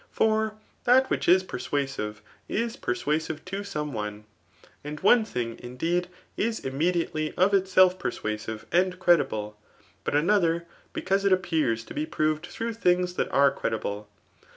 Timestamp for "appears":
11.31-11.83